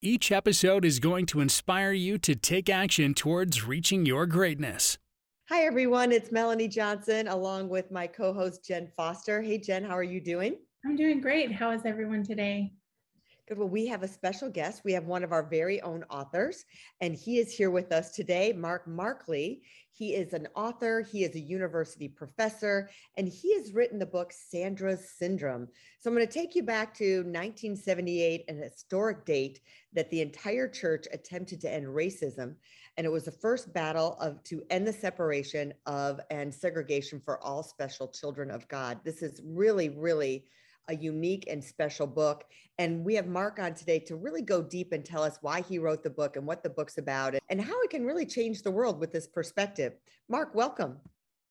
Each 0.00 0.30
episode 0.30 0.84
is 0.84 1.00
going 1.00 1.26
to 1.26 1.40
inspire 1.40 1.90
you 1.90 2.18
to 2.18 2.36
take 2.36 2.70
action 2.70 3.14
towards 3.14 3.64
reaching 3.64 4.06
your 4.06 4.26
greatness. 4.26 4.96
Hi, 5.48 5.64
everyone. 5.64 6.12
It's 6.12 6.30
Melanie 6.30 6.68
Johnson 6.68 7.26
along 7.26 7.68
with 7.68 7.90
my 7.90 8.06
co 8.06 8.32
host, 8.32 8.64
Jen 8.64 8.92
Foster. 8.96 9.42
Hey, 9.42 9.58
Jen, 9.58 9.82
how 9.82 9.96
are 9.98 10.04
you 10.04 10.20
doing? 10.20 10.54
I'm 10.86 10.94
doing 10.94 11.20
great. 11.20 11.50
How 11.50 11.72
is 11.72 11.84
everyone 11.84 12.22
today? 12.22 12.74
Well, 13.56 13.68
we 13.68 13.86
have 13.86 14.02
a 14.02 14.08
special 14.08 14.50
guest. 14.50 14.82
We 14.84 14.92
have 14.92 15.06
one 15.06 15.24
of 15.24 15.32
our 15.32 15.42
very 15.42 15.80
own 15.80 16.04
authors, 16.10 16.66
and 17.00 17.14
he 17.14 17.38
is 17.38 17.50
here 17.50 17.70
with 17.70 17.92
us 17.92 18.10
today, 18.10 18.52
Mark 18.52 18.86
Merkley. 18.86 19.60
He 19.90 20.14
is 20.14 20.34
an 20.34 20.48
author, 20.54 21.00
he 21.00 21.24
is 21.24 21.34
a 21.34 21.40
university 21.40 22.08
professor, 22.08 22.90
and 23.16 23.26
he 23.26 23.56
has 23.56 23.72
written 23.72 23.98
the 23.98 24.06
book 24.06 24.32
Sandra's 24.32 25.10
Syndrome. 25.18 25.66
So 25.98 26.10
I'm 26.10 26.14
going 26.14 26.26
to 26.26 26.32
take 26.32 26.54
you 26.54 26.62
back 26.62 26.94
to 26.98 27.22
1978, 27.22 28.44
an 28.48 28.58
historic 28.58 29.24
date 29.24 29.60
that 29.94 30.10
the 30.10 30.20
entire 30.20 30.68
church 30.68 31.06
attempted 31.10 31.60
to 31.62 31.72
end 31.72 31.86
racism. 31.86 32.54
And 32.96 33.06
it 33.06 33.10
was 33.10 33.24
the 33.24 33.32
first 33.32 33.72
battle 33.72 34.18
of 34.20 34.42
to 34.44 34.62
end 34.70 34.86
the 34.86 34.92
separation 34.92 35.72
of 35.86 36.20
and 36.30 36.54
segregation 36.54 37.18
for 37.18 37.42
all 37.42 37.62
special 37.62 38.08
children 38.08 38.50
of 38.50 38.68
God. 38.68 39.00
This 39.04 39.22
is 39.22 39.40
really, 39.42 39.88
really 39.88 40.44
a 40.88 40.96
unique 40.96 41.44
and 41.48 41.62
special 41.62 42.06
book. 42.06 42.44
And 42.78 43.04
we 43.04 43.14
have 43.14 43.26
Mark 43.26 43.58
on 43.58 43.74
today 43.74 43.98
to 44.00 44.16
really 44.16 44.42
go 44.42 44.62
deep 44.62 44.92
and 44.92 45.04
tell 45.04 45.22
us 45.22 45.38
why 45.42 45.60
he 45.60 45.78
wrote 45.78 46.02
the 46.02 46.10
book 46.10 46.36
and 46.36 46.46
what 46.46 46.62
the 46.62 46.70
book's 46.70 46.98
about 46.98 47.34
and 47.48 47.60
how 47.60 47.80
it 47.82 47.90
can 47.90 48.04
really 48.04 48.26
change 48.26 48.62
the 48.62 48.70
world 48.70 48.98
with 48.98 49.12
this 49.12 49.26
perspective. 49.26 49.94
Mark, 50.28 50.54
welcome. 50.54 50.96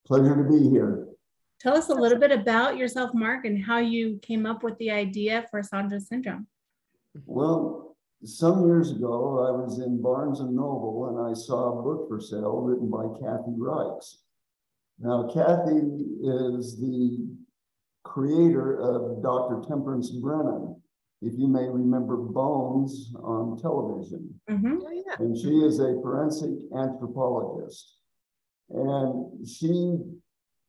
Pleasure 0.06 0.36
to 0.36 0.50
be 0.50 0.70
here. 0.70 1.08
Tell 1.60 1.76
us 1.76 1.90
a 1.90 1.94
little 1.94 2.20
bit 2.20 2.32
about 2.32 2.78
yourself, 2.78 3.12
Mark, 3.14 3.46
and 3.46 3.64
how 3.64 3.80
you 3.80 4.20
came 4.22 4.46
up 4.46 4.64
with 4.64 4.78
the 4.78 4.92
idea 4.92 5.46
for 5.50 5.64
Sandra's 5.64 6.08
syndrome. 6.08 6.48
Well, 7.26 7.96
some 8.24 8.66
years 8.66 8.92
ago, 8.92 9.46
I 9.48 9.52
was 9.52 9.80
in 9.80 10.02
Barnes 10.02 10.40
and 10.40 10.56
Noble 10.56 11.10
and 11.10 11.30
I 11.30 11.34
saw 11.40 11.78
a 11.78 11.82
book 11.82 12.08
for 12.08 12.20
sale 12.20 12.62
written 12.62 12.90
by 12.90 13.06
Kathy 13.20 13.56
Reichs. 13.58 14.18
Now, 15.00 15.30
Kathy 15.32 16.06
is 16.24 16.80
the 16.80 17.28
creator 18.04 18.80
of 18.80 19.22
Dr. 19.22 19.62
Temperance 19.68 20.12
Brennan, 20.12 20.82
if 21.22 21.34
you 21.38 21.48
may 21.48 21.68
remember 21.68 22.18
Bones 22.18 23.14
on 23.24 23.58
television. 23.60 24.40
Mm-hmm. 24.50 24.78
Oh, 24.86 24.92
yeah. 24.92 25.16
And 25.20 25.38
she 25.38 25.60
is 25.60 25.80
a 25.80 26.00
forensic 26.02 26.52
anthropologist. 26.78 27.96
And 28.70 29.48
she, 29.48 29.98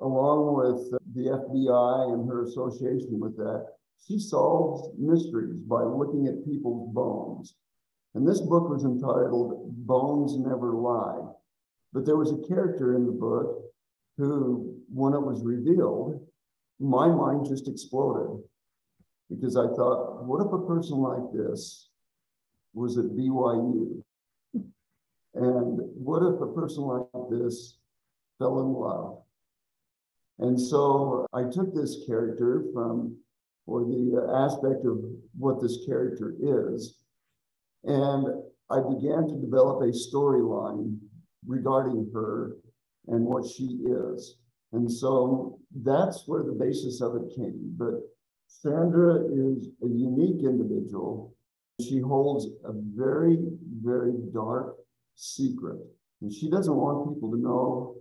along 0.01 0.55
with 0.57 0.91
the 1.15 1.31
FBI 1.31 2.13
and 2.15 2.29
her 2.29 2.45
association 2.45 3.21
with 3.21 3.37
that, 3.37 3.67
she 4.07 4.19
solves 4.19 4.91
mysteries 4.99 5.57
by 5.67 5.83
looking 5.83 6.27
at 6.29 6.45
people's 6.45 6.95
bones. 6.95 7.57
And 8.15 8.27
this 8.27 8.41
book 8.41 8.71
was 8.71 8.85
entitled 8.85 9.75
Bones 9.87 10.39
Never 10.39 10.73
Lie. 10.73 11.33
But 11.93 12.07
there 12.07 12.17
was 12.17 12.33
a 12.33 12.49
character 12.49 12.95
in 12.95 13.07
the 13.07 13.13
book 13.13 13.65
who, 14.17 14.77
when 14.93 15.15
it 15.15 15.21
was 15.21 15.43
revealed, 15.45 16.27
my 16.81 17.09
mind 17.09 17.47
just 17.47 17.69
exploded 17.69 18.43
because 19.29 19.57
I 19.57 19.67
thought, 19.67 20.25
what 20.25 20.45
if 20.45 20.53
a 20.53 20.67
person 20.67 20.99
like 20.99 21.33
this 21.33 21.91
was 22.73 22.99
at 22.99 23.07
BYU? 23.07 24.03
And 25.35 25.79
what 25.95 26.23
if 26.23 26.41
a 26.41 26.53
person 26.55 26.85
like 26.85 27.31
this 27.31 27.79
fell 28.39 28.61
in 28.61 28.73
love? 28.73 29.23
And 30.39 30.59
so 30.61 31.27
I 31.33 31.45
took 31.45 31.75
this 31.75 32.05
character 32.07 32.65
from, 32.73 33.17
or 33.67 33.85
the 33.85 34.33
aspect 34.35 34.87
of 34.87 34.99
what 35.37 35.61
this 35.61 35.85
character 35.87 36.35
is, 36.41 36.97
and 37.85 38.27
I 38.71 38.81
began 38.81 39.27
to 39.29 39.41
develop 39.41 39.83
a 39.83 39.93
storyline 39.93 40.99
regarding 41.47 42.11
her 42.15 42.57
and 43.09 43.25
what 43.25 43.47
she 43.47 43.81
is. 43.85 44.37
And 44.73 44.91
so 44.91 45.59
that's 45.83 46.25
where 46.27 46.43
the 46.43 46.53
basis 46.53 47.01
of 47.01 47.17
it 47.17 47.35
came. 47.35 47.75
But 47.77 48.01
Sandra 48.47 49.25
is 49.25 49.69
a 49.83 49.87
unique 49.87 50.45
individual. 50.45 51.35
She 51.81 52.01
holds 52.01 52.47
a 52.65 52.73
very, 52.75 53.39
very 53.83 54.15
dark 54.33 54.77
secret. 55.15 55.79
And 56.21 56.33
she 56.33 56.51
doesn't 56.51 56.75
want 56.75 57.15
people 57.15 57.31
to 57.31 57.39
know 57.39 57.97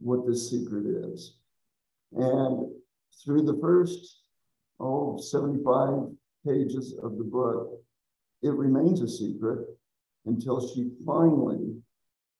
what 0.00 0.26
this 0.26 0.50
secret 0.50 0.86
is. 0.86 1.36
And 2.12 2.70
through 3.24 3.42
the 3.42 3.58
first, 3.60 4.22
oh, 4.80 5.18
75 5.18 6.10
pages 6.46 6.94
of 7.02 7.18
the 7.18 7.24
book, 7.24 7.80
it 8.42 8.52
remains 8.52 9.02
a 9.02 9.08
secret 9.08 9.66
until 10.26 10.66
she 10.66 10.90
finally 11.04 11.76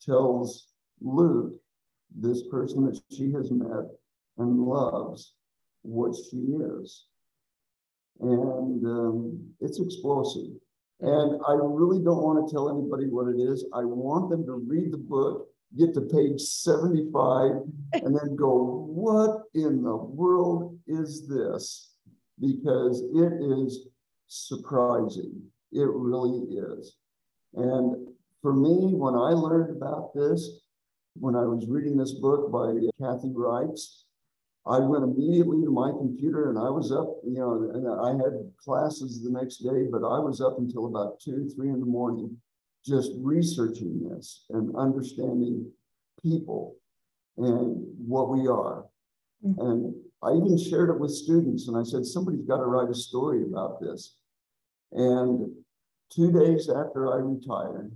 tells 0.00 0.68
Luke 1.00 1.52
this 2.14 2.42
person 2.50 2.84
that 2.86 3.00
she 3.10 3.32
has 3.32 3.50
met 3.50 3.86
and 4.38 4.60
loves 4.60 5.34
what 5.82 6.14
she 6.14 6.36
is. 6.36 7.04
And 8.20 8.84
um, 8.84 9.48
it's 9.60 9.80
explosive. 9.80 10.50
And 11.00 11.40
I 11.46 11.52
really 11.52 12.02
don't 12.02 12.22
want 12.22 12.46
to 12.46 12.52
tell 12.52 12.68
anybody 12.68 13.06
what 13.06 13.28
it 13.28 13.38
is. 13.40 13.64
I 13.72 13.84
want 13.84 14.30
them 14.30 14.44
to 14.46 14.54
read 14.54 14.92
the 14.92 14.98
book, 14.98 15.46
get 15.76 15.94
to 15.94 16.00
page 16.00 16.40
75, 16.40 17.50
and 17.92 18.16
then 18.16 18.34
go, 18.34 18.86
What 18.88 19.42
in 19.54 19.82
the 19.82 19.96
world 19.96 20.76
is 20.88 21.28
this? 21.28 21.92
Because 22.40 23.02
it 23.14 23.32
is 23.40 23.86
surprising. 24.26 25.40
It 25.70 25.88
really 25.88 26.56
is. 26.56 26.96
And 27.54 28.08
for 28.42 28.52
me, 28.52 28.94
when 28.94 29.14
I 29.14 29.30
learned 29.30 29.76
about 29.76 30.14
this, 30.14 30.60
when 31.20 31.34
I 31.34 31.44
was 31.44 31.66
reading 31.68 31.96
this 31.96 32.12
book 32.12 32.50
by 32.50 32.74
Kathy 32.98 33.30
Reichs, 33.30 34.04
I 34.66 34.78
went 34.80 35.04
immediately 35.04 35.64
to 35.64 35.70
my 35.70 35.90
computer 35.90 36.50
and 36.50 36.58
I 36.58 36.68
was 36.68 36.92
up, 36.92 37.08
you 37.24 37.38
know, 37.38 37.70
and 37.72 37.88
I 37.88 38.22
had 38.22 38.52
classes 38.58 39.22
the 39.22 39.30
next 39.30 39.58
day, 39.58 39.86
but 39.90 40.06
I 40.06 40.18
was 40.18 40.40
up 40.40 40.58
until 40.58 40.86
about 40.86 41.20
two, 41.20 41.48
three 41.54 41.70
in 41.70 41.80
the 41.80 41.86
morning 41.86 42.36
just 42.84 43.12
researching 43.16 44.08
this 44.08 44.44
and 44.50 44.74
understanding 44.76 45.70
people 46.22 46.76
and 47.38 47.84
what 47.96 48.28
we 48.28 48.46
are. 48.46 48.84
Mm-hmm. 49.44 49.60
And 49.60 49.94
I 50.22 50.32
even 50.32 50.58
shared 50.58 50.90
it 50.90 50.98
with 50.98 51.12
students 51.12 51.68
and 51.68 51.76
I 51.76 51.82
said, 51.82 52.04
somebody's 52.04 52.44
got 52.44 52.58
to 52.58 52.66
write 52.66 52.90
a 52.90 52.94
story 52.94 53.44
about 53.44 53.80
this. 53.80 54.16
And 54.92 55.50
two 56.10 56.32
days 56.32 56.68
after 56.68 57.12
I 57.12 57.18
retired, 57.18 57.92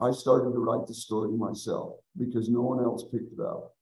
I 0.00 0.10
started 0.10 0.52
to 0.52 0.58
write 0.58 0.86
the 0.86 0.94
story 0.94 1.32
myself 1.36 1.96
because 2.18 2.48
no 2.48 2.62
one 2.62 2.84
else 2.84 3.04
picked 3.10 3.32
it 3.32 3.40
up. 3.40 3.74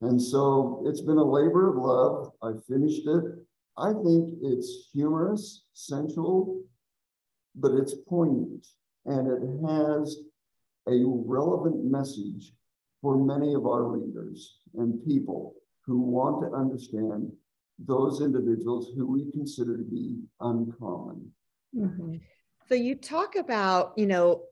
And 0.00 0.20
so 0.20 0.82
it's 0.86 1.00
been 1.00 1.18
a 1.18 1.24
labor 1.24 1.70
of 1.70 1.76
love. 1.76 2.32
I 2.42 2.52
finished 2.68 3.06
it. 3.06 3.24
I 3.76 3.92
think 3.92 4.38
it's 4.42 4.90
humorous, 4.92 5.64
sensual, 5.74 6.62
but 7.54 7.72
it's 7.72 7.94
poignant 8.08 8.66
and 9.06 9.28
it 9.28 9.68
has 9.68 10.18
a 10.88 11.02
relevant 11.04 11.84
message 11.84 12.52
for 13.00 13.16
many 13.16 13.54
of 13.54 13.66
our 13.66 13.84
readers 13.84 14.58
and 14.74 15.04
people 15.06 15.54
who 15.84 16.00
want 16.00 16.42
to 16.42 16.56
understand 16.56 17.30
those 17.78 18.20
individuals 18.20 18.90
who 18.96 19.06
we 19.06 19.30
consider 19.30 19.76
to 19.76 19.84
be 19.84 20.18
uncommon. 20.40 21.30
Mm-hmm. 21.74 22.16
So 22.68 22.74
you 22.74 22.94
talk 22.94 23.36
about, 23.36 23.92
you 23.96 24.06
know, 24.06 24.42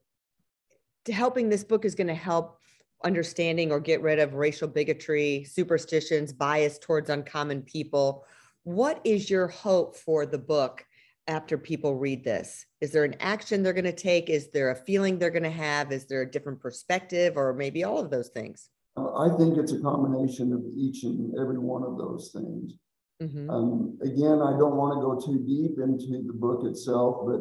helping 1.08 1.48
this 1.48 1.64
book 1.64 1.84
is 1.84 1.94
going 1.94 2.06
to 2.06 2.14
help 2.14 2.58
understanding 3.04 3.70
or 3.70 3.80
get 3.80 4.02
rid 4.02 4.18
of 4.18 4.34
racial 4.34 4.68
bigotry, 4.68 5.44
superstitions, 5.44 6.32
bias 6.32 6.78
towards 6.78 7.10
uncommon 7.10 7.62
people. 7.62 8.24
What 8.64 9.00
is 9.04 9.30
your 9.30 9.48
hope 9.48 9.96
for 9.96 10.26
the 10.26 10.38
book 10.38 10.84
after 11.28 11.58
people 11.58 11.94
read 11.94 12.24
this? 12.24 12.66
Is 12.80 12.92
there 12.92 13.04
an 13.04 13.16
action 13.20 13.62
they're 13.62 13.72
going 13.72 13.84
to 13.84 13.92
take? 13.92 14.30
Is 14.30 14.50
there 14.50 14.70
a 14.70 14.76
feeling 14.76 15.18
they're 15.18 15.30
going 15.30 15.42
to 15.42 15.50
have? 15.50 15.92
Is 15.92 16.06
there 16.06 16.22
a 16.22 16.30
different 16.30 16.60
perspective 16.60 17.36
or 17.36 17.52
maybe 17.52 17.84
all 17.84 17.98
of 17.98 18.10
those 18.10 18.28
things? 18.28 18.70
I 18.96 19.28
think 19.36 19.58
it's 19.58 19.72
a 19.72 19.80
combination 19.80 20.52
of 20.52 20.62
each 20.76 21.04
and 21.04 21.34
every 21.38 21.58
one 21.58 21.82
of 21.82 21.98
those 21.98 22.30
things. 22.32 22.74
Mm-hmm. 23.22 23.50
Um, 23.50 23.98
again, 24.02 24.40
I 24.42 24.58
don't 24.58 24.76
want 24.76 24.94
to 24.94 25.00
go 25.00 25.20
too 25.20 25.44
deep 25.44 25.78
into 25.78 26.22
the 26.26 26.32
book 26.32 26.64
itself, 26.64 27.26
but 27.26 27.40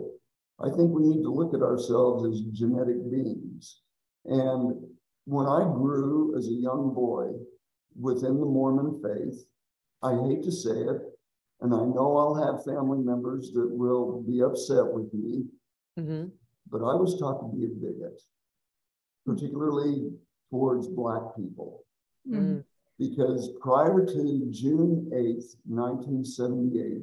I 0.60 0.70
think 0.70 0.92
we 0.92 1.04
need 1.04 1.24
to 1.24 1.34
look 1.34 1.54
at 1.54 1.62
ourselves 1.62 2.26
as 2.26 2.42
genetic 2.58 3.12
beings. 3.12 3.82
And 4.26 4.74
when 5.26 5.48
I 5.48 5.64
grew 5.64 6.38
as 6.38 6.48
a 6.48 6.54
young 6.54 6.94
boy 6.94 7.32
within 8.00 8.40
the 8.40 8.46
Mormon 8.46 9.02
faith, 9.04 9.46
I 10.02 10.14
hate 10.28 10.44
to 10.44 10.52
say 10.52 10.72
it, 10.72 11.02
and 11.62 11.74
I 11.74 11.80
know 11.80 12.18
I'll 12.18 12.36
have 12.36 12.64
family 12.64 13.00
members 13.00 13.52
that 13.54 13.70
will 13.70 14.22
be 14.22 14.42
upset 14.42 14.86
with 14.86 15.14
me, 15.14 15.46
mm-hmm. 16.00 16.28
but 16.70 16.78
I 16.78 16.96
was 16.96 17.20
taught 17.20 17.40
to 17.40 17.58
be 17.58 17.66
a 17.66 17.68
bigot, 17.68 18.22
particularly 19.26 20.12
towards 20.50 20.88
Black 20.88 21.36
people. 21.36 21.84
Mm-hmm. 22.30 22.60
Because 22.98 23.52
prior 23.60 24.06
to 24.06 24.48
June 24.52 25.10
8th, 25.14 25.56
1978, 25.66 27.02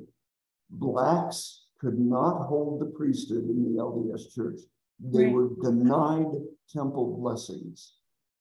Blacks 0.71 1.62
could 1.83 1.99
not 1.99 2.47
hold 2.47 2.81
the 2.81 2.87
priesthood 2.87 3.45
in 3.51 3.65
the 3.65 3.83
LDS 3.83 4.33
church. 4.35 4.61
They 5.01 5.25
right. 5.25 5.33
were 5.33 5.49
denied 5.61 6.33
temple 6.73 7.19
blessings 7.21 7.95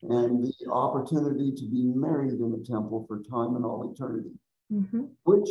and 0.04 0.44
the 0.44 0.72
opportunity 0.72 1.52
to 1.52 1.68
be 1.70 1.84
married 1.84 2.40
in 2.40 2.54
a 2.54 2.72
temple 2.72 3.06
for 3.08 3.24
time 3.24 3.56
and 3.56 3.66
all 3.66 3.92
eternity, 3.92 4.32
mm-hmm. 4.72 5.06
which 5.24 5.50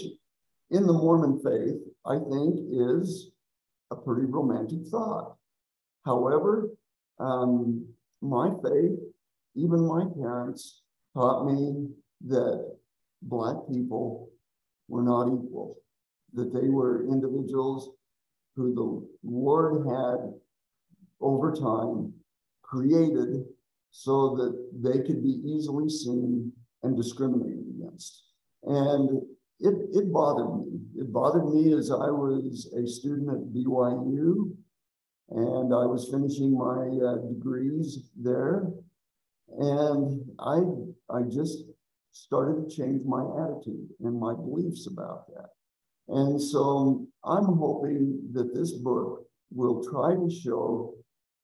in 0.70 0.86
the 0.86 0.92
Mormon 0.92 1.40
faith, 1.42 1.80
I 2.06 2.14
think 2.18 2.60
is 2.70 3.30
a 3.90 3.96
pretty 3.96 4.26
romantic 4.26 4.86
thought. 4.88 5.36
However, 6.04 6.70
um, 7.18 7.86
my 8.22 8.50
faith, 8.62 8.98
even 9.56 9.80
my 9.86 10.04
parents 10.16 10.82
taught 11.14 11.44
me 11.46 11.88
that 12.26 12.76
Black 13.22 13.56
people 13.70 14.30
were 14.88 15.02
not 15.02 15.26
equal, 15.26 15.76
that 16.34 16.52
they 16.52 16.68
were 16.68 17.06
individuals 17.08 17.90
who 18.56 18.74
the 18.74 19.28
Lord 19.28 19.86
had 19.86 20.32
over 21.20 21.52
time 21.52 22.12
created 22.62 23.44
so 23.90 24.36
that 24.36 24.70
they 24.82 25.02
could 25.04 25.22
be 25.22 25.40
easily 25.44 25.88
seen 25.88 26.52
and 26.82 26.96
discriminated 26.96 27.64
against. 27.76 28.24
And 28.64 29.22
it, 29.58 29.74
it 29.92 30.12
bothered 30.12 30.66
me. 30.66 30.80
It 30.96 31.12
bothered 31.12 31.48
me 31.52 31.74
as 31.74 31.90
I 31.90 32.10
was 32.10 32.72
a 32.76 32.86
student 32.86 33.28
at 33.28 33.52
BYU 33.52 34.52
and 35.30 35.72
I 35.72 35.86
was 35.86 36.10
finishing 36.10 36.56
my 36.56 36.88
uh, 37.06 37.16
degrees 37.28 38.10
there. 38.16 38.68
And 39.58 40.24
I, 40.38 40.60
I 41.12 41.22
just 41.22 41.64
started 42.12 42.68
to 42.68 42.76
change 42.76 43.02
my 43.04 43.22
attitude 43.44 43.88
and 44.00 44.18
my 44.18 44.34
beliefs 44.34 44.86
about 44.86 45.26
that. 45.34 45.50
And 46.10 46.40
so 46.40 47.06
I'm 47.24 47.44
hoping 47.44 48.20
that 48.32 48.54
this 48.54 48.72
book 48.72 49.26
will 49.52 49.82
try 49.84 50.14
to 50.14 50.30
show 50.30 50.94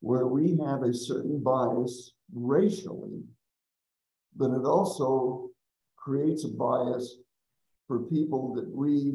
where 0.01 0.27
we 0.27 0.59
have 0.65 0.83
a 0.83 0.93
certain 0.93 1.43
bias 1.43 2.13
racially, 2.35 3.23
but 4.37 4.51
it 4.51 4.65
also 4.65 5.51
creates 5.97 6.45
a 6.45 6.49
bias 6.49 7.19
for 7.87 8.01
people 8.05 8.55
that 8.55 8.69
we 8.69 9.15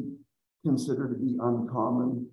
consider 0.64 1.08
to 1.08 1.14
be 1.14 1.36
uncommon. 1.40 2.28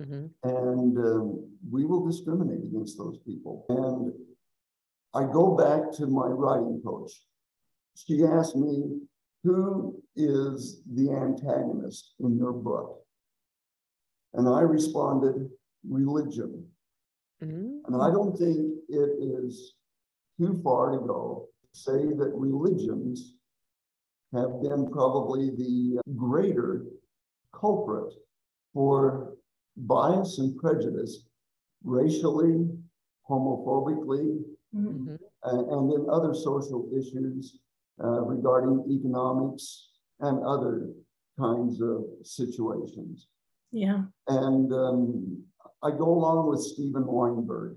Mm-hmm. 0.00 0.26
And 0.48 0.98
um, 0.98 1.50
we 1.70 1.84
will 1.84 2.06
discriminate 2.06 2.62
against 2.62 2.98
those 2.98 3.18
people. 3.26 3.66
And 3.68 4.12
I 5.14 5.30
go 5.32 5.56
back 5.56 5.92
to 5.96 6.06
my 6.06 6.26
writing 6.26 6.80
coach. 6.84 7.12
She 7.96 8.24
asked 8.24 8.54
me, 8.54 9.00
Who 9.44 10.02
is 10.16 10.82
the 10.94 11.10
antagonist 11.10 12.14
in 12.20 12.36
your 12.36 12.52
book? 12.52 13.00
And 14.34 14.48
I 14.48 14.60
responded, 14.60 15.50
Religion. 15.88 16.66
Mm-hmm. 17.42 17.92
And 17.92 18.02
I 18.02 18.10
don't 18.10 18.36
think 18.36 18.74
it 18.88 19.10
is 19.20 19.74
too 20.38 20.60
far 20.62 20.90
to 20.90 20.98
go 20.98 21.46
to 21.62 21.80
say 21.80 22.08
that 22.16 22.32
religions 22.34 23.34
have 24.34 24.60
been 24.60 24.90
probably 24.90 25.50
the 25.50 26.00
greater 26.16 26.84
culprit 27.54 28.12
for 28.74 29.34
bias 29.76 30.38
and 30.38 30.56
prejudice 30.58 31.26
racially, 31.84 32.68
homophobically, 33.30 34.42
mm-hmm. 34.74 35.14
and, 35.44 35.70
and 35.70 35.92
in 35.92 36.06
other 36.10 36.34
social 36.34 36.88
issues 36.92 37.60
uh, 38.02 38.20
regarding 38.22 38.84
economics 38.90 39.88
and 40.20 40.44
other 40.44 40.90
kinds 41.38 41.80
of 41.80 42.04
situations. 42.22 43.28
Yeah. 43.70 44.02
And 44.26 44.72
um, 44.72 45.42
I 45.82 45.90
go 45.90 46.06
along 46.06 46.48
with 46.48 46.60
Steven 46.60 47.06
Weinberg. 47.06 47.76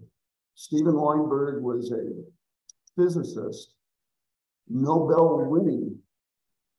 Steven 0.55 0.95
Weinberg 0.95 1.63
was 1.63 1.91
a 1.91 2.23
physicist, 2.95 3.73
Nobel 4.67 5.45
winning 5.49 5.97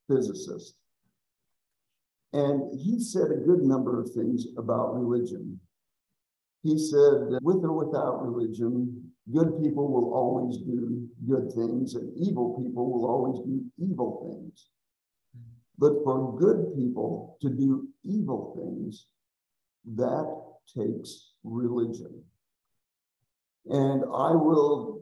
physicist. 0.09 0.75
And 2.33 2.79
he 2.79 2.99
said 2.99 3.29
a 3.31 3.45
good 3.45 3.61
number 3.61 4.01
of 4.01 4.11
things 4.11 4.47
about 4.57 4.95
religion. 4.95 5.59
He 6.63 6.77
said, 6.77 7.37
with 7.41 7.63
or 7.63 7.73
without 7.73 8.25
religion, 8.25 9.12
good 9.31 9.61
people 9.61 9.91
will 9.91 10.13
always 10.13 10.57
do 10.57 11.07
good 11.27 11.51
things, 11.53 11.95
and 11.95 12.11
evil 12.17 12.61
people 12.61 12.91
will 12.91 13.05
always 13.09 13.39
do 13.45 13.63
evil 13.77 14.29
things. 14.29 14.69
But 15.77 15.93
for 16.03 16.37
good 16.37 16.75
people 16.75 17.37
to 17.41 17.49
do 17.49 17.87
evil 18.03 18.53
things, 18.57 19.07
that 19.95 20.27
takes 20.75 21.31
religion. 21.43 22.23
And 23.65 24.03
I 24.03 24.31
will 24.31 25.01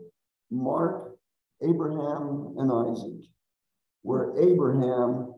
mark 0.49 1.17
Abraham 1.61 2.55
and 2.57 2.71
Isaac 2.71 3.31
where 4.03 4.33
Abraham, 4.39 5.33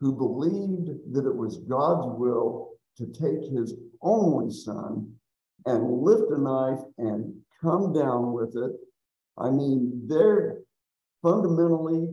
who 0.00 0.12
believed 0.12 0.90
that 1.12 1.26
it 1.26 1.34
was 1.34 1.58
God's 1.68 2.18
will 2.18 2.70
to 2.96 3.06
take 3.06 3.50
his 3.50 3.74
only 4.02 4.52
son 4.52 5.12
and 5.66 6.02
lift 6.02 6.30
a 6.30 6.40
knife 6.40 6.80
and 6.98 7.34
come 7.60 7.92
down 7.92 8.32
with 8.32 8.56
it. 8.56 8.72
I 9.36 9.50
mean, 9.50 10.02
there 10.06 10.58
fundamentally, 11.22 12.08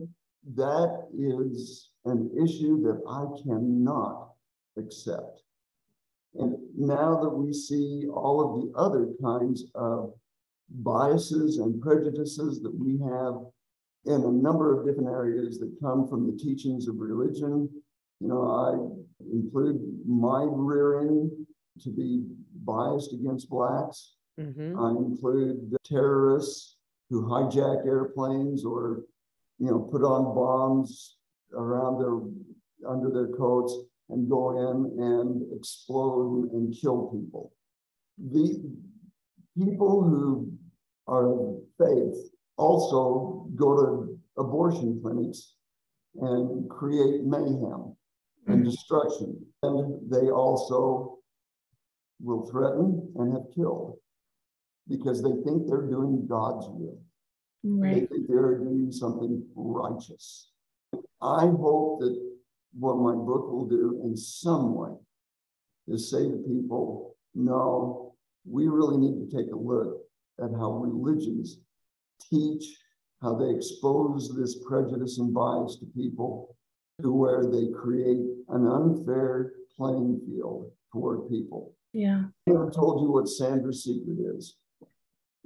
that 0.54 1.08
is 1.16 1.90
an 2.04 2.30
issue 2.40 2.82
that 2.82 3.02
I 3.08 3.24
cannot 3.42 4.30
accept. 4.76 5.42
And 6.34 6.56
now 6.76 7.20
that 7.22 7.30
we 7.30 7.52
see 7.52 8.06
all 8.12 8.40
of 8.40 8.60
the 8.60 8.78
other 8.78 9.08
kinds 9.22 9.64
of 9.74 10.12
biases 10.68 11.58
and 11.58 11.80
prejudices 11.80 12.60
that 12.62 12.74
we 12.74 12.98
have 12.98 13.34
in 14.04 14.24
a 14.24 14.32
number 14.32 14.78
of 14.78 14.86
different 14.86 15.08
areas 15.08 15.58
that 15.58 15.80
come 15.80 16.06
from 16.08 16.26
the 16.26 16.36
teachings 16.36 16.86
of 16.88 16.98
religion. 16.98 17.68
You 18.20 18.28
know, 18.28 18.42
I 18.50 19.26
include 19.32 19.80
my 20.06 20.46
rearing 20.48 21.46
to 21.82 21.90
be 21.90 22.24
biased 22.64 23.12
against 23.12 23.50
blacks. 23.50 24.14
Mm-hmm. 24.38 24.78
I 24.78 24.90
include 24.90 25.70
the 25.70 25.78
terrorists 25.84 26.76
who 27.08 27.22
hijack 27.22 27.86
airplanes 27.86 28.64
or, 28.64 29.04
you 29.58 29.70
know, 29.70 29.78
put 29.78 30.02
on 30.02 30.34
bombs 30.34 31.16
around 31.54 31.98
their 31.98 32.20
under 32.88 33.10
their 33.10 33.34
coats 33.36 33.74
and 34.10 34.28
go 34.28 34.50
in 34.50 35.02
and 35.02 35.58
explode 35.58 36.50
and 36.52 36.74
kill 36.78 37.06
people. 37.06 37.52
The 38.18 38.62
people 39.56 40.02
who 40.04 40.52
are 41.06 41.32
of 41.32 41.62
faith 41.78 42.30
also 42.56 43.48
go 43.54 43.76
to 43.76 44.18
abortion 44.38 45.00
clinics 45.02 45.54
and 46.20 46.68
create 46.68 47.24
mayhem 47.24 47.96
and 48.46 48.60
mm-hmm. 48.60 48.64
destruction. 48.64 49.44
And 49.62 50.10
they 50.10 50.30
also 50.30 51.18
will 52.20 52.46
threaten 52.50 53.12
and 53.16 53.32
have 53.32 53.54
killed 53.54 53.98
because 54.88 55.22
they 55.22 55.32
think 55.44 55.66
they're 55.66 55.88
doing 55.88 56.26
God's 56.28 56.66
will. 56.68 56.98
Right. 57.64 57.94
They 57.94 58.06
think 58.06 58.28
they're 58.28 58.58
doing 58.58 58.92
something 58.92 59.44
righteous. 59.54 60.50
I 61.20 61.46
hope 61.46 62.00
that 62.00 62.16
what 62.78 62.96
my 62.96 63.14
book 63.14 63.50
will 63.50 63.66
do 63.66 64.00
in 64.04 64.16
some 64.16 64.74
way 64.74 64.92
is 65.88 66.10
say 66.10 66.24
to 66.24 66.36
people, 66.46 67.16
no, 67.34 68.14
we 68.48 68.68
really 68.68 68.98
need 68.98 69.18
to 69.18 69.36
take 69.36 69.52
a 69.52 69.56
look 69.56 69.98
at 70.40 70.50
how 70.50 70.72
religions 70.72 71.58
teach, 72.30 72.64
how 73.22 73.34
they 73.34 73.50
expose 73.50 74.32
this 74.36 74.62
prejudice 74.66 75.18
and 75.18 75.34
bias 75.34 75.78
to 75.80 75.86
people 75.86 76.56
to 77.02 77.12
where 77.12 77.46
they 77.46 77.68
create 77.72 78.24
an 78.48 78.66
unfair 78.66 79.52
playing 79.76 80.20
field 80.26 80.70
toward 80.92 81.28
people. 81.28 81.74
Yeah. 81.92 82.24
I 82.48 82.52
never 82.52 82.70
told 82.70 83.02
you 83.02 83.10
what 83.10 83.28
Sandra's 83.28 83.84
secret 83.84 84.18
is. 84.36 84.56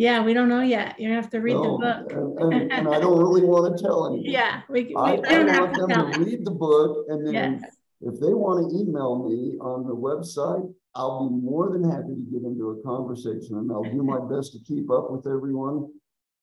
Yeah, 0.00 0.22
we 0.24 0.32
don't 0.32 0.48
know 0.48 0.62
yet. 0.62 0.98
You 0.98 1.12
have 1.12 1.28
to 1.28 1.40
read 1.40 1.56
no, 1.56 1.76
the 1.76 1.84
book. 1.84 2.12
And, 2.40 2.54
and, 2.54 2.72
and, 2.72 2.88
I 2.88 2.98
don't 3.04 3.18
really 3.18 3.44
want 3.44 3.76
to 3.76 3.82
tell 3.82 4.06
anyone. 4.06 4.24
Yeah, 4.24 4.62
we, 4.70 4.84
we 4.84 4.94
I, 4.96 5.10
I 5.10 5.60
want 5.60 5.74
to 5.74 5.86
them 5.86 6.12
to 6.12 6.20
read 6.20 6.42
the 6.42 6.52
book 6.52 7.04
and 7.10 7.26
then 7.26 7.34
yes. 7.34 7.76
if 8.00 8.18
they 8.18 8.32
want 8.32 8.64
to 8.64 8.78
email 8.78 9.28
me 9.28 9.58
on 9.60 9.86
the 9.86 9.94
website, 9.94 10.72
I'll 10.94 11.28
be 11.28 11.34
more 11.34 11.70
than 11.70 11.84
happy 11.84 12.14
to 12.14 12.26
get 12.32 12.44
into 12.44 12.70
a 12.70 12.82
conversation 12.82 13.58
and 13.58 13.70
I'll 13.70 13.82
do 13.82 14.02
my 14.02 14.18
best 14.34 14.54
to 14.54 14.58
keep 14.60 14.90
up 14.90 15.10
with 15.10 15.26
everyone. 15.26 15.92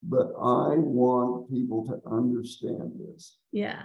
But 0.04 0.28
I 0.40 0.78
want 0.78 1.50
people 1.50 1.84
to 1.86 2.00
understand 2.08 2.92
this. 3.00 3.38
Yeah. 3.50 3.82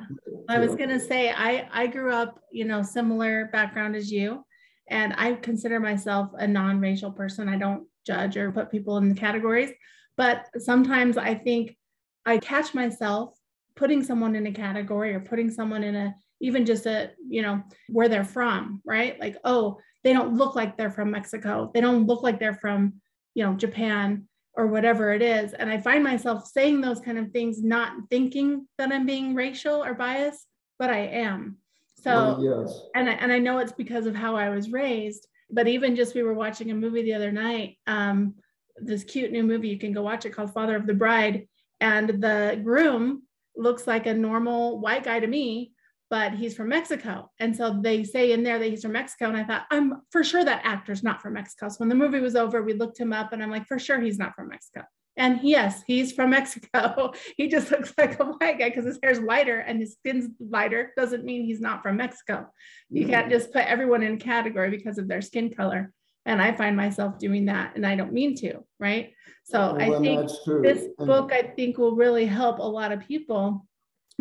I 0.50 0.60
was 0.60 0.75
going 0.75 0.89
to 0.89 1.00
say, 1.00 1.32
I, 1.32 1.68
I 1.74 1.88
grew 1.88 2.13
up, 2.13 2.39
you 2.51 2.65
know, 2.65 2.84
similar 2.84 3.50
background 3.51 3.96
as 3.96 4.12
you, 4.12 4.46
and 4.89 5.13
I 5.17 5.33
consider 5.33 5.79
myself 5.79 6.31
a 6.37 6.47
non 6.47 6.79
racial 6.79 7.11
person. 7.11 7.49
I 7.49 7.57
don't 7.57 7.87
judge 8.05 8.37
or 8.37 8.51
put 8.51 8.71
people 8.71 8.97
in 8.97 9.09
the 9.09 9.15
categories, 9.15 9.71
but 10.17 10.47
sometimes 10.57 11.17
I 11.17 11.35
think 11.35 11.77
I 12.25 12.37
catch 12.37 12.73
myself 12.73 13.37
putting 13.75 14.03
someone 14.03 14.35
in 14.35 14.45
a 14.47 14.51
category 14.51 15.13
or 15.13 15.19
putting 15.19 15.49
someone 15.49 15.83
in 15.83 15.95
a 15.95 16.15
even 16.41 16.65
just 16.65 16.85
a 16.85 17.11
you 17.27 17.41
know 17.41 17.63
where 17.87 18.09
they're 18.09 18.23
from 18.23 18.81
right? 18.85 19.19
Like 19.19 19.37
oh 19.43 19.79
they 20.03 20.13
don't 20.13 20.35
look 20.35 20.55
like 20.55 20.77
they're 20.77 20.91
from 20.91 21.11
mexico. 21.11 21.71
They 21.73 21.81
don't 21.81 22.05
look 22.05 22.23
like 22.23 22.39
they're 22.39 22.53
from 22.53 22.93
you 23.33 23.43
know 23.45 23.53
japan 23.53 24.27
or 24.55 24.67
whatever 24.67 25.11
it 25.13 25.21
is. 25.21 25.53
And 25.53 25.69
i 25.69 25.79
find 25.79 26.03
myself 26.03 26.45
saying 26.45 26.81
those 26.81 26.99
kind 26.99 27.17
of 27.17 27.31
things 27.31 27.63
not 27.63 27.93
thinking 28.11 28.67
that 28.77 28.91
i'm 28.91 29.05
being 29.05 29.33
racial 29.33 29.83
or 29.83 29.93
biased 29.95 30.45
but 30.77 30.91
i 30.91 30.99
am 30.99 31.57
so 32.03 32.39
yes. 32.41 32.81
and 32.95 33.10
I, 33.10 33.13
and 33.13 33.31
I 33.31 33.39
know 33.39 33.60
it's 33.60 33.72
because 33.72 34.05
of 34.05 34.15
how 34.15 34.36
i 34.36 34.50
was 34.50 34.72
raised 34.72 35.27
but 35.50 35.67
even 35.67 35.95
just 35.95 36.15
we 36.15 36.24
were 36.24 36.33
watching 36.33 36.72
a 36.72 36.75
movie 36.75 37.03
the 37.03 37.13
other 37.13 37.31
night 37.31 37.77
um 37.88 38.36
this 38.77 39.03
cute 39.03 39.31
new 39.31 39.43
movie 39.43 39.69
you 39.69 39.79
can 39.79 39.93
go 39.93 40.01
watch 40.01 40.25
it 40.25 40.31
called 40.31 40.53
father 40.53 40.75
of 40.75 40.88
the 40.88 40.93
bride 40.93 41.48
and 41.79 42.10
the 42.10 42.60
groom 42.63 43.24
looks 43.55 43.86
like 43.88 44.07
a 44.07 44.13
normal 44.13 44.79
white 44.79 45.03
guy 45.03 45.19
to 45.19 45.27
me 45.27 45.74
but 46.13 46.31
he's 46.31 46.55
from 46.55 46.69
Mexico. 46.69 47.31
And 47.39 47.57
so 47.57 47.79
they 47.81 48.03
say 48.03 48.33
in 48.33 48.43
there 48.43 48.60
that 48.60 48.69
he's 48.69 48.83
from 48.83 48.91
Mexico. 48.91 49.29
And 49.29 49.36
I 49.36 49.43
thought, 49.43 49.63
I'm 49.72 50.03
for 50.12 50.24
sure 50.24 50.45
that 50.45 50.62
actor's 50.63 51.01
not 51.01 51.24
from 51.24 51.33
Mexico. 51.33 51.69
So 51.69 51.77
when 51.79 51.89
the 51.89 51.95
movie 51.95 52.19
was 52.19 52.36
over, 52.36 52.62
we 52.62 52.74
looked 52.74 53.00
him 53.00 53.12
up 53.12 53.33
and 53.33 53.41
I'm 53.41 53.50
like, 53.50 53.65
for 53.65 53.79
sure 53.79 54.00
he's 54.00 54.19
not 54.19 54.36
from 54.36 54.50
Mexico. 54.50 54.83
And 55.15 55.39
yes, 55.43 55.84
he's 55.86 56.12
from 56.12 56.32
Mexico. 56.32 57.13
he 57.38 57.48
just 57.48 57.72
looks 57.72 57.93
like 57.98 58.20
a 58.20 58.25
white 58.25 58.58
guy 58.60 58.70
because 58.70 58.86
his 58.86 59.00
hair's 59.03 59.20
lighter 59.20 59.60
and 59.60 59.79
his 59.79 59.93
skin's 59.93 60.29
lighter. 60.39 60.91
Doesn't 60.98 61.24
mean 61.24 61.46
he's 61.46 61.62
not 61.62 61.84
from 61.84 61.98
Mexico. 61.98 62.48
You 62.89 63.08
can't 63.08 63.29
just 63.29 63.53
put 63.53 63.65
everyone 63.65 64.01
in 64.03 64.15
a 64.15 64.17
category 64.17 64.70
because 64.70 64.98
of 64.98 65.08
their 65.08 65.22
skin 65.22 65.53
color. 65.53 65.91
And 66.25 66.41
I 66.41 66.53
find 66.53 66.77
myself 66.77 67.20
doing 67.20 67.46
that 67.46 67.75
and 67.75 67.86
I 67.86 67.96
don't 67.96 68.13
mean 68.13 68.36
to, 68.38 68.63
right? 68.79 69.13
So 69.43 69.75
well, 69.75 69.96
I 69.96 70.00
think 70.00 70.32
this 70.63 70.88
book, 70.98 71.32
I 71.34 71.41
think, 71.41 71.77
will 71.77 71.96
really 71.96 72.25
help 72.25 72.60
a 72.60 72.63
lot 72.63 72.91
of 72.91 73.01
people 73.01 73.67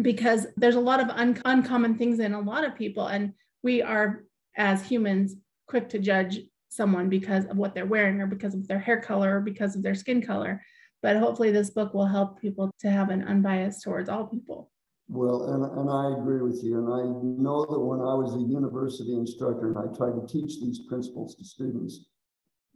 because 0.01 0.47
there's 0.57 0.75
a 0.75 0.81
lot 0.81 1.01
of 1.01 1.09
un- 1.11 1.41
uncommon 1.45 1.97
things 1.97 2.19
in 2.19 2.33
a 2.33 2.41
lot 2.41 2.65
of 2.65 2.75
people 2.75 3.07
and 3.07 3.35
we 3.63 3.83
are 3.83 4.25
as 4.57 4.83
humans 4.85 5.37
quick 5.69 5.89
to 5.91 5.99
judge 5.99 6.41
someone 6.71 7.09
because 7.09 7.45
of 7.45 7.57
what 7.57 7.75
they're 7.75 7.87
wearing 7.87 8.21
or 8.21 8.27
because 8.27 8.55
of 8.55 8.67
their 8.67 8.79
hair 8.79 9.01
color 9.01 9.37
or 9.37 9.41
because 9.41 9.77
of 9.77 9.83
their 9.83 9.95
skin 9.95 10.23
color 10.23 10.63
but 11.03 11.17
hopefully 11.17 11.51
this 11.51 11.71
book 11.71 11.93
will 11.95 12.07
help 12.07 12.41
people 12.41 12.71
to 12.79 12.91
have 12.91 13.11
an 13.11 13.23
unbiased 13.25 13.83
towards 13.83 14.09
all 14.09 14.27
people 14.27 14.71
well 15.09 15.51
and, 15.53 15.65
and 15.79 15.91
i 15.91 16.19
agree 16.19 16.43
with 16.43 16.61
you 16.63 16.79
and 16.79 16.89
i 16.89 17.03
know 17.43 17.67
that 17.67 17.81
when 17.81 18.01
i 18.01 18.15
was 18.15 18.35
a 18.35 18.49
university 18.49 19.15
instructor 19.15 19.69
and 19.69 19.79
i 19.79 19.97
tried 19.97 20.15
to 20.15 20.27
teach 20.27 20.61
these 20.61 20.81
principles 20.89 21.35
to 21.35 21.45
students 21.45 22.07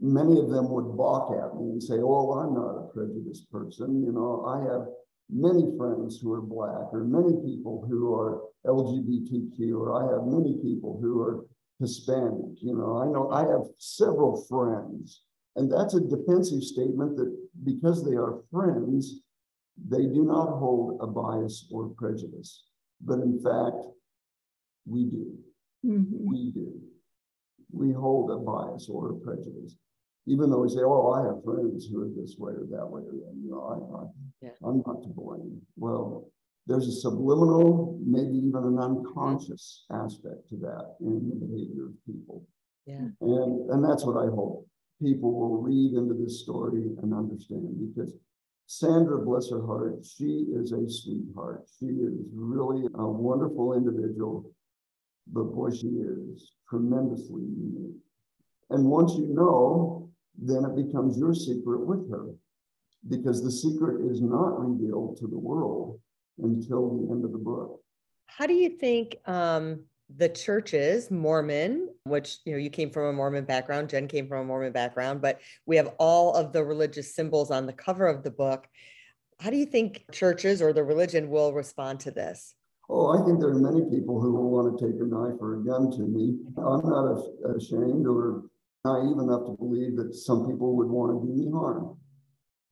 many 0.01 0.39
of 0.39 0.51
them 0.51 0.69
would 0.69 0.97
balk 0.97 1.33
at 1.33 1.57
me 1.57 1.71
and 1.71 1.83
say 1.83 1.97
oh 1.97 2.33
i'm 2.33 2.55
not 2.55 2.77
a 2.77 2.89
prejudiced 2.93 3.51
person 3.51 4.03
you 4.05 4.13
know 4.13 4.45
i 4.45 4.59
have 4.71 4.87
many 5.31 5.77
friends 5.77 6.21
who 6.21 6.33
are 6.33 6.41
Black, 6.41 6.93
or 6.93 7.05
many 7.05 7.35
people 7.45 7.85
who 7.89 8.15
are 8.15 8.43
LGBTQ, 8.67 9.73
or 9.75 9.95
I 9.95 10.13
have 10.13 10.27
many 10.27 10.59
people 10.63 10.99
who 11.01 11.21
are 11.21 11.47
Hispanic. 11.81 12.63
You 12.63 12.77
know, 12.77 12.99
I 12.99 13.07
know 13.07 13.31
I 13.31 13.41
have 13.41 13.67
several 13.79 14.45
friends. 14.49 15.23
And 15.57 15.73
that's 15.73 15.95
a 15.95 16.01
defensive 16.01 16.63
statement 16.63 17.17
that 17.17 17.35
because 17.65 18.05
they 18.05 18.17
are 18.17 18.43
friends, 18.51 19.21
they 19.89 20.05
do 20.07 20.25
not 20.25 20.59
hold 20.59 20.99
a 21.03 21.07
bias 21.07 21.69
or 21.73 21.89
prejudice. 21.97 22.65
But 23.01 23.21
in 23.21 23.41
fact, 23.43 23.87
we 24.87 25.05
do. 25.05 25.35
Mm-hmm. 25.85 26.31
We 26.31 26.53
do. 26.53 26.73
We 27.73 27.93
hold 27.93 28.31
a 28.31 28.37
bias 28.37 28.89
or 28.91 29.11
a 29.11 29.15
prejudice 29.15 29.77
even 30.27 30.51
though 30.51 30.61
we 30.61 30.69
say, 30.69 30.81
"Oh, 30.83 31.13
I 31.13 31.25
have 31.25 31.45
friends 31.45 31.87
who 31.87 32.03
are 32.03 32.09
this 32.09 32.37
way 32.39 32.53
or 32.53 32.67
that 32.71 32.87
way," 32.87 33.03
or 33.03 33.15
you 33.15 33.51
know, 33.51 33.63
I, 33.63 34.03
I 34.03 34.07
yeah. 34.43 34.69
I'm 34.69 34.83
not 34.87 35.03
to 35.03 35.09
blame. 35.09 35.61
Well, 35.77 36.29
there's 36.67 36.89
a 36.89 36.93
subliminal, 36.93 37.99
maybe 38.05 38.37
even 38.37 38.65
an 38.65 38.79
unconscious 38.79 39.85
aspect 39.93 40.49
to 40.51 40.57
that 40.57 40.97
in 41.01 41.31
the 41.31 41.47
behavior 41.47 41.87
of 41.87 42.05
people. 42.05 42.45
Yeah. 42.87 43.07
And 43.21 43.71
and 43.71 43.85
that's 43.85 44.05
what 44.05 44.17
I 44.17 44.27
hope 44.27 44.67
people 45.03 45.33
will 45.33 45.63
read 45.63 45.95
into 45.95 46.15
this 46.15 46.43
story 46.43 46.91
and 47.03 47.15
understand 47.15 47.69
because 47.95 48.15
Sandra, 48.69 49.25
bless 49.25 49.51
her 49.51 49.65
heart, 49.65 50.05
she 50.05 50.47
is 50.53 50.73
a 50.73 50.89
sweetheart. 50.89 51.69
She 51.79 51.87
is 51.87 52.15
really 52.35 52.87
a 52.95 53.07
wonderful 53.07 53.75
individual, 53.75 54.51
but 55.33 55.45
boy, 55.55 55.71
she 55.71 55.87
is 55.87 56.53
tremendously 56.69 57.43
unique. 57.43 57.95
And 58.71 58.85
once 58.87 59.15
you 59.15 59.29
know 59.29 60.07
then 60.39 60.65
it 60.65 60.77
becomes 60.77 61.19
your 61.19 61.35
secret 61.35 61.81
with 61.81 62.11
her 62.11 62.27
because 63.09 63.43
the 63.43 63.51
secret 63.51 64.05
is 64.11 64.21
not 64.21 64.61
revealed 64.61 65.17
to 65.19 65.27
the 65.27 65.39
world 65.39 66.01
until 66.39 66.97
the 66.97 67.13
end 67.13 67.25
of 67.25 67.33
the 67.33 67.39
book. 67.39 67.81
How 68.27 68.47
do 68.47 68.53
you 68.53 68.71
think 68.71 69.17
um, 69.27 69.85
the 70.15 70.29
churches, 70.29 71.11
Mormon, 71.11 71.89
which 72.05 72.39
you 72.45 72.53
know 72.53 72.59
you 72.59 72.71
came 72.71 72.91
from 72.91 73.05
a 73.05 73.13
Mormon 73.13 73.45
background, 73.45 73.89
Jen 73.89 74.07
came 74.07 74.29
from 74.29 74.41
a 74.41 74.45
Mormon 74.45 74.73
background, 74.73 75.21
but 75.21 75.41
we 75.67 75.77
have 75.77 75.95
all 75.99 76.35
of 76.35 76.53
the 76.53 76.65
religious 76.65 77.15
symbols 77.15 77.51
on 77.51 77.67
the 77.67 77.73
cover 77.73 78.07
of 78.07 78.23
the 78.23 78.31
book. 78.31 78.69
How 79.41 79.51
do 79.51 79.57
you 79.57 79.67
think 79.67 80.05
churches 80.13 80.63
or 80.63 80.73
the 80.73 80.85
religion 80.85 81.29
will 81.29 81.53
respond 81.53 82.01
to 82.01 82.11
this? 82.11 82.55
Oh, 82.89 83.19
I 83.19 83.25
think 83.27 83.41
there 83.41 83.51
are 83.51 83.55
many 83.55 83.83
people 83.91 84.21
who 84.21 84.33
will 84.33 84.51
want 84.51 84.79
to 84.79 84.87
take 84.87 85.01
a 85.01 85.05
knife 85.05 85.41
or 85.41 85.57
a 85.57 85.65
gun 85.65 85.91
to 85.91 86.03
me. 86.03 86.39
I'm 86.57 86.89
not 86.89 87.21
ashamed 87.57 88.07
or 88.07 88.45
naive 88.85 89.19
enough 89.19 89.45
to 89.47 89.57
believe 89.59 89.97
that 89.97 90.15
some 90.15 90.47
people 90.47 90.77
would 90.77 90.89
want 90.89 91.21
to 91.21 91.27
do 91.27 91.35
me 91.35 91.51
harm. 91.51 91.99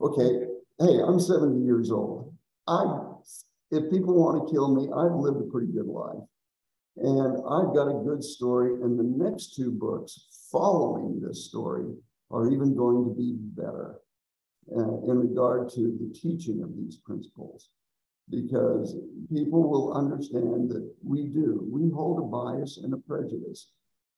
Okay, 0.01 0.47
hey, 0.79 1.03
I'm 1.03 1.19
70 1.19 1.65
years 1.65 1.91
old. 1.91 2.33
I, 2.69 2.85
if 3.73 3.91
people 3.91 4.15
want 4.15 4.47
to 4.47 4.53
kill 4.53 4.73
me, 4.73 4.85
I've 4.85 5.19
lived 5.19 5.41
a 5.41 5.51
pretty 5.51 5.73
good 5.73 5.87
life. 5.87 6.23
And 6.97 7.37
I've 7.51 7.75
got 7.75 7.89
a 7.89 8.05
good 8.05 8.23
story. 8.23 8.75
And 8.83 8.99
the 8.99 9.25
next 9.25 9.57
two 9.57 9.71
books 9.71 10.49
following 10.53 11.21
this 11.21 11.49
story 11.49 11.93
are 12.31 12.51
even 12.51 12.75
going 12.75 13.05
to 13.05 13.15
be 13.15 13.35
better 13.39 14.01
uh, 14.75 15.11
in 15.11 15.19
regard 15.19 15.69
to 15.71 15.81
the 16.01 16.15
teaching 16.19 16.63
of 16.63 16.77
these 16.77 16.99
principles. 17.05 17.71
Because 18.31 18.97
people 19.31 19.69
will 19.69 19.93
understand 19.93 20.71
that 20.71 20.91
we 21.03 21.27
do, 21.27 21.69
we 21.71 21.91
hold 21.91 22.21
a 22.21 22.23
bias 22.23 22.81
and 22.83 22.95
a 22.95 22.97
prejudice 22.97 23.73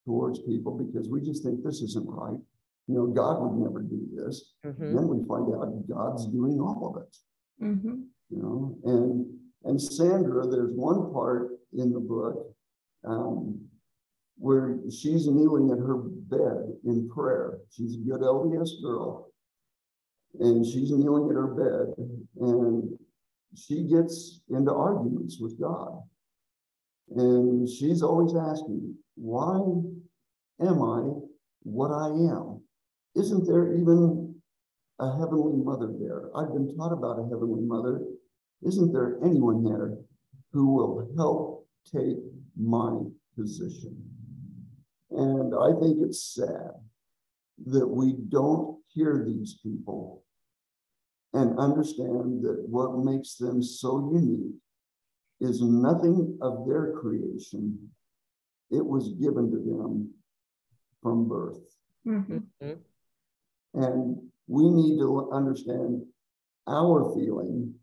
towards 0.05 0.39
people 0.41 0.79
because 0.79 1.09
we 1.09 1.21
just 1.21 1.43
think 1.43 1.65
this 1.65 1.81
isn't 1.83 2.07
right. 2.09 2.39
You 2.87 2.95
know, 2.95 3.07
God 3.09 3.43
would 3.43 3.61
never 3.61 3.83
do 3.83 4.01
this. 4.15 4.53
Mm-hmm. 4.65 4.95
Then 4.95 5.09
we 5.09 5.27
find 5.27 5.53
out 5.53 5.89
God's 5.89 6.27
doing 6.29 6.61
all 6.61 6.95
of 6.95 7.03
it. 7.03 7.17
Mm-hmm. 7.65 8.03
You 8.31 8.43
know, 8.43 8.79
and 8.85 9.27
and 9.65 9.81
Sandra, 9.81 10.47
there's 10.47 10.73
one 10.73 11.13
part 11.13 11.59
in 11.73 11.93
the 11.93 11.99
book 11.99 12.56
um, 13.07 13.61
where 14.39 14.79
she's 14.91 15.27
kneeling 15.27 15.71
at 15.71 15.79
her 15.79 15.97
bed 15.97 16.73
in 16.85 17.09
prayer. 17.09 17.59
She's 17.71 17.95
a 17.95 17.99
good 17.99 18.21
LDS 18.21 18.83
girl, 18.83 19.31
and 20.41 20.65
she's 20.65 20.91
kneeling 20.91 21.31
at 21.31 21.37
her 21.37 21.55
bed, 21.55 21.95
and 22.41 22.99
she 23.57 23.85
gets 23.85 24.41
into 24.51 24.73
arguments 24.73 25.39
with 25.41 25.59
God. 25.61 26.03
And 27.17 27.69
she's 27.69 28.03
always 28.03 28.35
asking, 28.35 28.95
why 29.15 29.59
am 30.61 30.83
I 30.83 31.03
what 31.63 31.91
I 31.91 32.09
am? 32.09 32.61
Isn't 33.15 33.47
there 33.47 33.75
even 33.75 34.35
a 34.99 35.17
heavenly 35.17 35.57
mother 35.57 35.95
there? 35.99 36.31
I've 36.37 36.53
been 36.53 36.77
taught 36.77 36.93
about 36.93 37.21
a 37.21 37.29
heavenly 37.31 37.63
mother. 37.63 38.03
Isn't 38.67 38.93
there 38.93 39.19
anyone 39.25 39.65
there 39.65 39.97
who 40.53 40.75
will 40.75 41.09
help 41.17 41.56
take 41.95 42.19
my 42.57 42.99
position? 43.37 43.97
And 45.11 45.55
I 45.55 45.79
think 45.81 45.99
it's 46.01 46.35
sad 46.35 46.73
that 47.67 47.87
we 47.87 48.15
don't 48.29 48.79
hear 48.89 49.25
these 49.27 49.59
people 49.63 50.25
and 51.33 51.59
understand 51.59 52.43
that 52.45 52.65
what 52.69 53.05
makes 53.05 53.37
them 53.37 53.63
so 53.63 54.11
unique 54.13 54.55
is 55.41 55.61
nothing 55.63 56.39
of 56.41 56.67
their 56.67 56.93
creation 56.93 57.91
it 58.71 58.85
was 58.85 59.11
given 59.21 59.51
to 59.51 59.59
them 59.59 60.11
from 61.03 61.29
birth. 61.29 61.61
Mm-hmm. 62.07 62.73
And 63.75 64.17
we 64.49 64.71
need 64.71 64.99
to 64.99 65.31
understand 65.33 66.03
our 66.67 67.15
feeling 67.15 67.75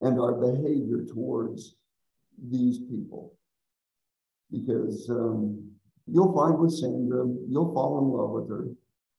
and 0.00 0.20
our 0.20 0.32
behavior 0.32 1.04
towards 1.08 1.76
these 2.50 2.78
people. 2.78 3.32
Because 4.50 5.08
um, 5.10 5.70
you'll 6.06 6.34
find 6.34 6.58
with 6.58 6.72
Sandra, 6.72 7.26
you'll 7.48 7.72
fall 7.74 7.98
in 7.98 8.08
love 8.08 8.30
with 8.30 8.48
her. 8.48 8.68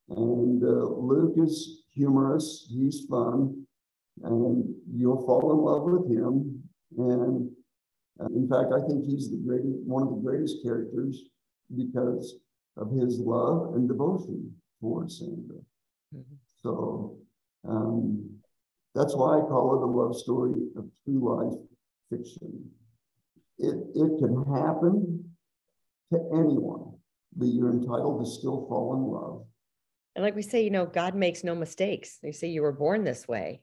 And 0.09 0.63
uh, 0.63 0.87
Luke 0.95 1.35
is 1.37 1.83
humorous, 1.93 2.67
he's 2.69 3.05
fun, 3.09 3.65
and 4.23 4.75
you'll 4.93 5.25
fall 5.25 5.51
in 5.51 5.57
love 5.57 5.83
with 5.83 6.11
him. 6.11 6.63
And 6.97 7.49
uh, 8.19 8.27
in 8.27 8.47
fact, 8.47 8.71
I 8.73 8.85
think 8.87 9.03
he's 9.05 9.29
the 9.29 9.37
greatest, 9.37 9.79
one 9.85 10.03
of 10.03 10.09
the 10.09 10.21
greatest 10.21 10.63
characters 10.63 11.23
because 11.75 12.37
of 12.77 12.91
his 12.91 13.19
love 13.19 13.73
and 13.75 13.87
devotion 13.87 14.53
for 14.79 15.09
Sandra. 15.09 15.57
Mm-hmm. 16.15 16.35
So 16.61 17.17
um, 17.67 18.29
that's 18.93 19.15
why 19.15 19.37
I 19.37 19.41
call 19.41 19.75
it 19.75 19.83
a 19.83 19.85
love 19.85 20.15
story 20.15 20.53
of 20.77 20.85
true 21.03 21.19
life 21.19 21.59
fiction. 22.09 22.69
It, 23.57 23.75
it 23.95 24.19
can 24.19 24.43
happen 24.53 25.23
to 26.11 26.19
anyone, 26.33 26.93
but 27.35 27.47
you're 27.47 27.71
entitled 27.71 28.23
to 28.23 28.29
still 28.29 28.65
fall 28.67 28.95
in 28.95 29.03
love. 29.03 29.45
And 30.15 30.23
like 30.23 30.35
we 30.35 30.41
say, 30.41 30.63
you 30.63 30.69
know, 30.69 30.85
God 30.85 31.15
makes 31.15 31.43
no 31.43 31.55
mistakes. 31.55 32.19
They 32.21 32.31
say 32.31 32.47
you 32.47 32.61
were 32.61 32.71
born 32.71 33.03
this 33.03 33.27
way. 33.27 33.61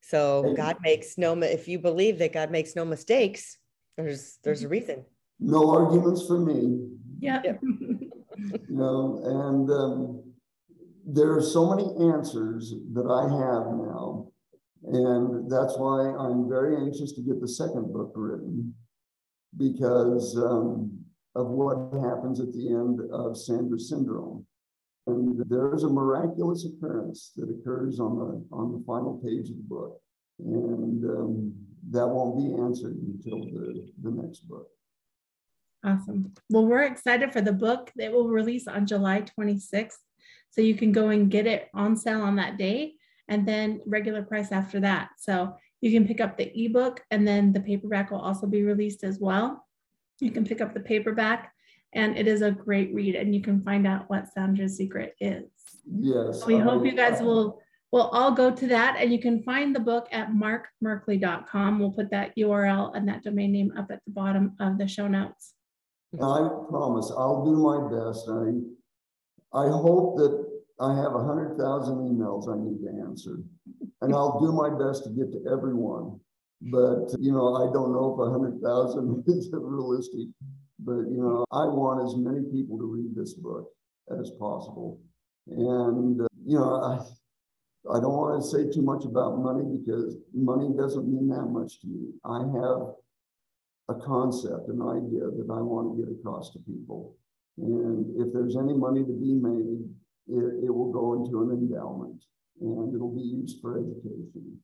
So 0.00 0.54
God 0.56 0.78
makes 0.82 1.16
no 1.16 1.40
if 1.42 1.68
you 1.68 1.78
believe 1.78 2.18
that 2.18 2.32
God 2.32 2.50
makes 2.50 2.74
no 2.74 2.84
mistakes, 2.84 3.56
there's 3.96 4.38
there's 4.42 4.64
a 4.64 4.68
reason. 4.68 5.04
No 5.38 5.70
arguments 5.70 6.26
for 6.26 6.40
me. 6.40 6.88
Yeah. 7.20 7.40
you 7.62 8.60
know, 8.68 9.22
and 9.24 9.70
um, 9.70 10.32
there 11.06 11.32
are 11.32 11.42
so 11.42 11.68
many 11.70 11.84
answers 12.12 12.74
that 12.94 13.06
I 13.06 13.22
have 13.22 13.66
now. 13.76 14.28
And 14.84 15.48
that's 15.48 15.76
why 15.76 16.10
I'm 16.10 16.48
very 16.48 16.76
anxious 16.76 17.12
to 17.12 17.22
get 17.22 17.40
the 17.40 17.46
second 17.46 17.92
book 17.92 18.12
written 18.16 18.74
because 19.56 20.36
um, 20.36 20.98
of 21.34 21.48
what 21.48 21.92
happens 22.02 22.40
at 22.40 22.52
the 22.52 22.68
end 22.68 23.00
of 23.12 23.36
Sandra 23.36 23.78
syndrome. 23.78 24.46
And 25.06 25.42
there's 25.48 25.82
a 25.82 25.88
miraculous 25.88 26.64
occurrence 26.64 27.32
that 27.36 27.50
occurs 27.50 27.98
on 27.98 28.18
the 28.18 28.56
on 28.56 28.72
the 28.72 28.84
final 28.86 29.18
page 29.18 29.50
of 29.50 29.56
the 29.56 29.64
book, 29.66 30.00
and 30.38 31.04
um, 31.04 31.52
that 31.90 32.06
won't 32.06 32.38
be 32.38 32.62
answered 32.62 32.94
until 32.94 33.40
the, 33.40 33.90
the 34.00 34.10
next 34.10 34.48
book. 34.48 34.68
Awesome. 35.84 36.32
Well, 36.48 36.66
we're 36.66 36.84
excited 36.84 37.32
for 37.32 37.40
the 37.40 37.52
book 37.52 37.90
that 37.96 38.12
will 38.12 38.28
release 38.28 38.68
on 38.68 38.86
July 38.86 39.22
26th. 39.22 39.96
So 40.50 40.60
you 40.60 40.76
can 40.76 40.92
go 40.92 41.08
and 41.08 41.30
get 41.30 41.46
it 41.46 41.68
on 41.74 41.96
sale 41.96 42.22
on 42.22 42.36
that 42.36 42.56
day 42.56 42.94
and 43.28 43.48
then 43.48 43.80
regular 43.86 44.22
price 44.22 44.52
after 44.52 44.78
that. 44.80 45.08
So 45.18 45.56
you 45.82 45.90
can 45.90 46.06
pick 46.06 46.20
up 46.20 46.38
the 46.38 46.50
ebook 46.64 47.04
and 47.10 47.26
then 47.26 47.52
the 47.52 47.60
paperback 47.60 48.10
will 48.10 48.20
also 48.20 48.46
be 48.46 48.62
released 48.62 49.04
as 49.04 49.18
well. 49.18 49.66
You 50.20 50.30
can 50.30 50.46
pick 50.46 50.60
up 50.60 50.72
the 50.72 50.80
paperback 50.80 51.52
and 51.92 52.16
it 52.16 52.28
is 52.28 52.40
a 52.40 52.52
great 52.52 52.94
read 52.94 53.16
and 53.16 53.34
you 53.34 53.42
can 53.42 53.62
find 53.62 53.86
out 53.86 54.08
what 54.08 54.32
Sandra's 54.32 54.76
secret 54.76 55.16
is. 55.20 55.44
Yes. 55.84 56.46
We 56.46 56.56
I, 56.56 56.60
hope 56.60 56.86
you 56.86 56.92
guys 56.92 57.20
will 57.20 57.60
will 57.90 58.08
all 58.08 58.30
go 58.30 58.50
to 58.50 58.66
that 58.68 58.96
and 58.98 59.12
you 59.12 59.18
can 59.18 59.42
find 59.42 59.74
the 59.74 59.80
book 59.80 60.08
at 60.12 60.30
markmerkley.com. 60.30 61.78
We'll 61.78 61.90
put 61.90 62.10
that 62.10 62.34
URL 62.38 62.96
and 62.96 63.06
that 63.08 63.24
domain 63.24 63.52
name 63.52 63.74
up 63.76 63.90
at 63.90 64.00
the 64.06 64.12
bottom 64.12 64.52
of 64.60 64.78
the 64.78 64.86
show 64.86 65.08
notes. 65.08 65.54
I 66.14 66.48
promise 66.70 67.10
I'll 67.10 67.44
do 67.44 67.56
my 67.56 67.90
best. 67.90 68.28
I 68.28 69.64
I 69.64 69.68
hope 69.68 70.16
that 70.16 70.46
I 70.80 70.94
have 70.94 71.14
a 71.14 71.24
hundred 71.24 71.58
thousand 71.58 71.96
emails 71.96 72.48
I 72.48 72.56
need 72.56 72.80
to 72.82 73.02
answer, 73.04 73.38
and 74.00 74.14
I'll 74.14 74.40
do 74.40 74.52
my 74.52 74.70
best 74.70 75.04
to 75.04 75.10
get 75.10 75.32
to 75.32 75.50
everyone. 75.50 76.18
But 76.60 77.14
you 77.18 77.32
know, 77.32 77.56
I 77.56 77.72
don't 77.72 77.92
know 77.92 78.14
if 78.14 78.20
a 78.20 78.30
hundred 78.30 78.60
thousand 78.62 79.24
is 79.26 79.50
realistic. 79.52 80.28
But 80.78 81.06
you 81.10 81.22
know, 81.22 81.44
I 81.52 81.66
want 81.66 82.04
as 82.04 82.16
many 82.16 82.42
people 82.50 82.78
to 82.78 82.84
read 82.84 83.14
this 83.14 83.34
book 83.34 83.70
as 84.10 84.30
possible. 84.38 85.00
And 85.46 86.20
uh, 86.20 86.26
you 86.44 86.58
know, 86.58 86.82
I 86.82 86.98
I 87.90 88.00
don't 88.00 88.14
want 88.14 88.42
to 88.42 88.48
say 88.48 88.70
too 88.70 88.82
much 88.82 89.04
about 89.04 89.38
money 89.38 89.64
because 89.64 90.16
money 90.32 90.70
doesn't 90.76 91.08
mean 91.08 91.28
that 91.28 91.46
much 91.46 91.80
to 91.80 91.86
me. 91.88 92.12
I 92.24 92.38
have 92.38 92.94
a 93.88 94.00
concept, 94.00 94.68
an 94.68 94.82
idea 94.82 95.26
that 95.26 95.48
I 95.50 95.60
want 95.60 95.96
to 95.96 96.04
get 96.04 96.12
across 96.14 96.52
to 96.52 96.60
people. 96.60 97.16
And 97.58 98.06
if 98.22 98.32
there's 98.32 98.56
any 98.56 98.72
money 98.72 99.04
to 99.04 99.12
be 99.12 99.34
made, 99.34 99.82
it, 100.28 100.64
it 100.66 100.70
will 100.70 100.92
go 100.92 101.14
into 101.14 101.42
an 101.42 101.50
endowment 101.50 102.22
and 102.60 102.94
it'll 102.94 103.14
be 103.14 103.22
used 103.22 103.60
for 103.60 103.78
education. 103.78 104.60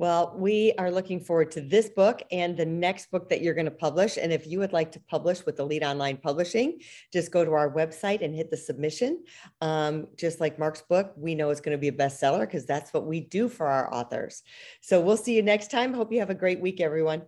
Well, 0.00 0.32
we 0.34 0.72
are 0.78 0.90
looking 0.90 1.20
forward 1.20 1.50
to 1.50 1.60
this 1.60 1.90
book 1.90 2.22
and 2.32 2.56
the 2.56 2.64
next 2.64 3.10
book 3.10 3.28
that 3.28 3.42
you're 3.42 3.52
going 3.52 3.66
to 3.66 3.70
publish. 3.70 4.16
And 4.16 4.32
if 4.32 4.46
you 4.46 4.58
would 4.58 4.72
like 4.72 4.92
to 4.92 5.00
publish 5.00 5.44
with 5.44 5.60
Elite 5.60 5.82
Online 5.82 6.16
Publishing, 6.16 6.80
just 7.12 7.30
go 7.30 7.44
to 7.44 7.52
our 7.52 7.70
website 7.70 8.24
and 8.24 8.34
hit 8.34 8.50
the 8.50 8.56
submission. 8.56 9.22
Um, 9.60 10.06
just 10.16 10.40
like 10.40 10.58
Mark's 10.58 10.80
book, 10.80 11.12
we 11.18 11.34
know 11.34 11.50
it's 11.50 11.60
going 11.60 11.76
to 11.76 11.78
be 11.78 11.88
a 11.88 11.92
bestseller 11.92 12.40
because 12.40 12.64
that's 12.64 12.94
what 12.94 13.04
we 13.04 13.20
do 13.20 13.46
for 13.46 13.66
our 13.66 13.92
authors. 13.92 14.42
So 14.80 15.02
we'll 15.02 15.18
see 15.18 15.36
you 15.36 15.42
next 15.42 15.70
time. 15.70 15.92
Hope 15.92 16.10
you 16.14 16.20
have 16.20 16.30
a 16.30 16.34
great 16.34 16.60
week, 16.60 16.80
everyone. 16.80 17.24